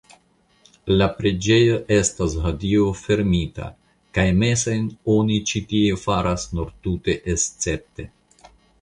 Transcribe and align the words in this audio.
La 1.01 1.07
preĝejo 1.17 1.75
estas 1.97 2.37
hodiaŭ 2.45 2.87
fermita 3.03 3.69
kaj 4.19 4.27
mesojn 4.41 4.91
oni 5.19 5.41
ĉi 5.53 5.65
tie 5.75 6.03
faras 6.09 6.51
nur 6.57 6.77
tute 6.89 7.21
escepte. 7.37 8.13